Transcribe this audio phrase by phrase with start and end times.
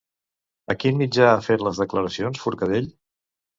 [0.73, 2.91] A quin mitjà ha fet les declaracions Forcadell?